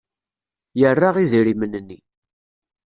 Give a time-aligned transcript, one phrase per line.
[0.79, 1.97] Yerra idrimen-nni.